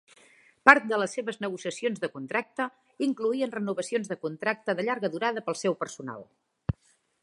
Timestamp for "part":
0.69-0.87